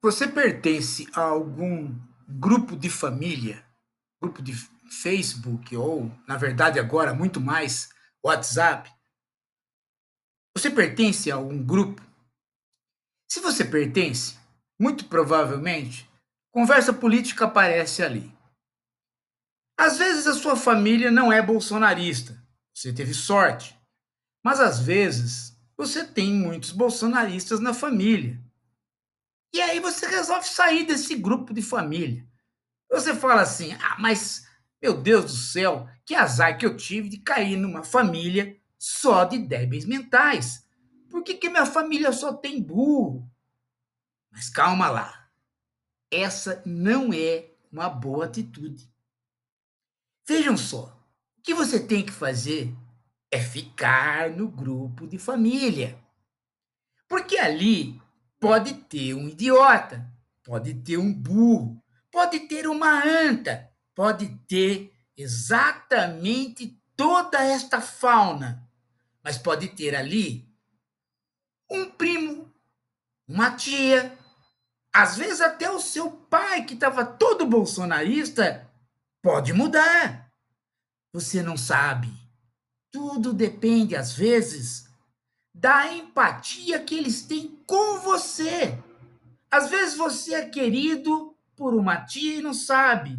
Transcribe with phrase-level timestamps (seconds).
[0.00, 1.92] Você pertence a algum
[2.28, 3.66] grupo de família,
[4.22, 4.52] grupo de
[5.02, 7.88] Facebook ou, na verdade, agora muito mais
[8.24, 8.88] WhatsApp?
[10.56, 12.00] Você pertence a algum grupo?
[13.28, 14.38] Se você pertence,
[14.80, 16.08] muito provavelmente,
[16.52, 18.32] conversa política aparece ali.
[19.76, 22.40] Às vezes a sua família não é bolsonarista,
[22.72, 23.76] você teve sorte,
[24.44, 28.40] mas às vezes você tem muitos bolsonaristas na família.
[29.52, 32.26] E aí você resolve sair desse grupo de família.
[32.90, 34.46] Você fala assim: ah, mas
[34.80, 39.38] meu Deus do céu, que azar que eu tive de cair numa família só de
[39.38, 40.66] débeis mentais.
[41.10, 43.28] Por que, que minha família só tem burro?
[44.30, 45.28] Mas calma lá.
[46.10, 48.88] Essa não é uma boa atitude.
[50.26, 50.96] Vejam só,
[51.38, 52.74] o que você tem que fazer
[53.30, 55.98] é ficar no grupo de família.
[57.08, 58.00] Porque ali
[58.40, 60.06] Pode ter um idiota,
[60.44, 68.68] pode ter um burro, pode ter uma anta, pode ter exatamente toda esta fauna,
[69.22, 70.48] mas pode ter ali
[71.70, 72.52] um primo,
[73.26, 74.16] uma tia,
[74.92, 78.68] às vezes até o seu pai, que estava todo bolsonarista,
[79.22, 80.32] pode mudar.
[81.12, 82.12] Você não sabe.
[82.90, 84.87] Tudo depende, às vezes,
[85.58, 88.78] da empatia que eles têm com você.
[89.50, 93.18] Às vezes você é querido por uma tia e não sabe.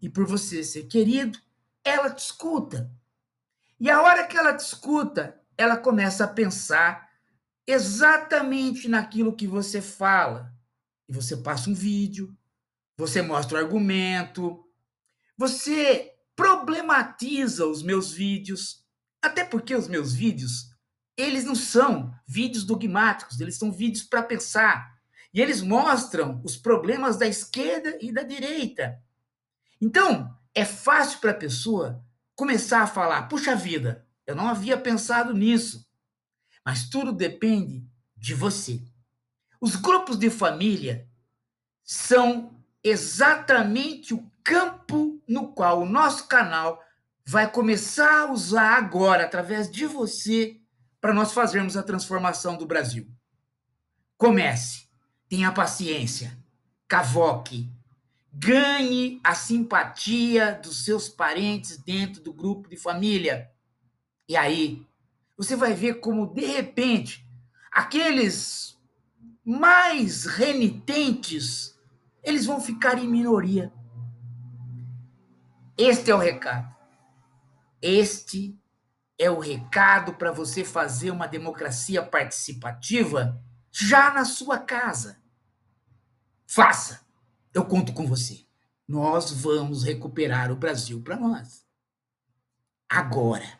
[0.00, 1.38] E por você ser querido,
[1.84, 2.90] ela te escuta.
[3.78, 7.10] E a hora que ela te escuta, ela começa a pensar
[7.66, 10.50] exatamente naquilo que você fala.
[11.06, 12.34] E você passa um vídeo,
[12.96, 14.64] você mostra o argumento,
[15.36, 18.82] você problematiza os meus vídeos.
[19.20, 20.74] Até porque os meus vídeos
[21.16, 24.96] eles não são vídeos dogmáticos, eles são vídeos para pensar.
[25.32, 29.00] E eles mostram os problemas da esquerda e da direita.
[29.80, 32.04] Então, é fácil para a pessoa
[32.34, 35.86] começar a falar: puxa vida, eu não havia pensado nisso.
[36.64, 37.86] Mas tudo depende
[38.16, 38.82] de você.
[39.60, 41.08] Os grupos de família
[41.84, 46.82] são exatamente o campo no qual o nosso canal
[47.24, 50.60] vai começar a usar agora, através de você,
[51.00, 53.06] para nós fazermos a transformação do Brasil.
[54.16, 54.88] Comece,
[55.28, 56.36] tenha paciência,
[56.88, 57.70] cavoque,
[58.32, 63.50] ganhe a simpatia dos seus parentes dentro do grupo de família.
[64.28, 64.86] E aí,
[65.36, 67.26] você vai ver como, de repente,
[67.70, 68.78] aqueles
[69.44, 71.78] mais renitentes,
[72.22, 73.72] eles vão ficar em minoria.
[75.78, 76.74] Este é o recado.
[77.80, 78.58] Este
[79.18, 85.20] é o recado para você fazer uma democracia participativa já na sua casa.
[86.46, 87.00] Faça.
[87.52, 88.44] Eu conto com você.
[88.86, 91.64] Nós vamos recuperar o Brasil para nós.
[92.88, 93.58] Agora.